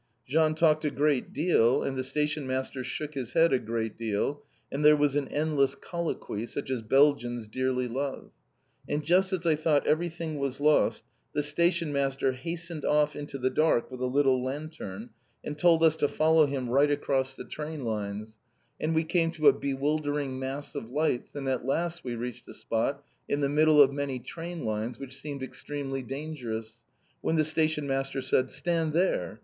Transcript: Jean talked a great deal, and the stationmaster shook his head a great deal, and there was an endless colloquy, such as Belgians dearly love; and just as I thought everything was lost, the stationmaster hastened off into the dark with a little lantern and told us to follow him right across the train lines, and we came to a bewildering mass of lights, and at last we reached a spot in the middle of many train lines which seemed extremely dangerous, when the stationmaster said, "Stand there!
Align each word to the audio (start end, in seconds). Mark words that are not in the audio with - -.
Jean 0.25 0.55
talked 0.55 0.83
a 0.83 0.89
great 0.89 1.31
deal, 1.31 1.83
and 1.83 1.95
the 1.95 2.03
stationmaster 2.03 2.83
shook 2.83 3.13
his 3.13 3.33
head 3.33 3.53
a 3.53 3.59
great 3.59 3.99
deal, 3.99 4.41
and 4.71 4.83
there 4.83 4.97
was 4.97 5.15
an 5.15 5.27
endless 5.27 5.75
colloquy, 5.75 6.47
such 6.47 6.71
as 6.71 6.81
Belgians 6.81 7.47
dearly 7.47 7.87
love; 7.87 8.31
and 8.89 9.03
just 9.05 9.31
as 9.31 9.45
I 9.45 9.53
thought 9.55 9.85
everything 9.85 10.39
was 10.39 10.59
lost, 10.59 11.03
the 11.33 11.43
stationmaster 11.43 12.31
hastened 12.31 12.83
off 12.83 13.15
into 13.15 13.37
the 13.37 13.51
dark 13.51 13.91
with 13.91 14.01
a 14.01 14.07
little 14.07 14.43
lantern 14.43 15.11
and 15.43 15.55
told 15.55 15.83
us 15.83 15.95
to 15.97 16.07
follow 16.07 16.47
him 16.47 16.67
right 16.69 16.89
across 16.89 17.35
the 17.35 17.45
train 17.45 17.85
lines, 17.85 18.39
and 18.79 18.95
we 18.95 19.03
came 19.03 19.29
to 19.33 19.49
a 19.49 19.53
bewildering 19.53 20.39
mass 20.39 20.73
of 20.73 20.89
lights, 20.89 21.35
and 21.35 21.47
at 21.47 21.63
last 21.65 22.03
we 22.03 22.15
reached 22.15 22.47
a 22.49 22.55
spot 22.55 23.03
in 23.29 23.41
the 23.41 23.49
middle 23.49 23.79
of 23.79 23.93
many 23.93 24.17
train 24.17 24.65
lines 24.65 24.97
which 24.97 25.21
seemed 25.21 25.43
extremely 25.43 26.01
dangerous, 26.01 26.81
when 27.21 27.35
the 27.35 27.45
stationmaster 27.45 28.19
said, 28.19 28.49
"Stand 28.49 28.93
there! 28.93 29.39